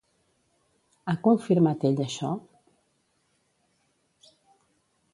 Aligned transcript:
Ha 1.11 1.15
confirmat 1.27 1.87
ell 1.91 2.01
això? 2.07 2.33